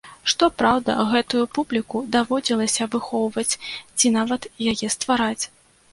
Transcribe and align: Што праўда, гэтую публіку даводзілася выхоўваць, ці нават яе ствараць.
Што 0.31 0.45
праўда, 0.61 0.93
гэтую 1.11 1.43
публіку 1.57 2.01
даводзілася 2.17 2.89
выхоўваць, 2.95 3.49
ці 3.97 4.15
нават 4.17 4.51
яе 4.73 4.87
ствараць. 4.97 5.41